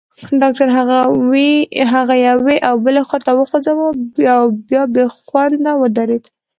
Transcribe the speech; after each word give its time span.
ډاکټر 0.41 0.67
هغه 1.95 2.15
یوې 2.29 2.55
او 2.67 2.75
بلې 2.85 3.01
خواته 3.07 3.31
وخوځاوه، 3.35 3.87
بیا 4.69 4.81
بېخونده 4.93 5.71
ودرېد. 5.81 6.23